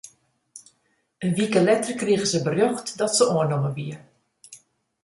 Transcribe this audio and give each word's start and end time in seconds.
In 1.25 1.35
wike 1.39 1.59
letter 1.67 1.95
krige 2.01 2.27
se 2.31 2.39
berjocht 2.47 2.87
dat 2.99 3.11
se 3.17 3.23
oannommen 3.35 3.75
wie. 3.77 3.95